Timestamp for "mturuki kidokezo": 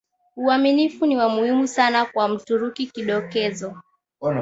2.27-3.77